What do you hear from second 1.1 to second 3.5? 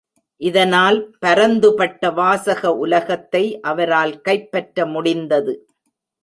பரந்துபட்ட வாசக உலகத்தை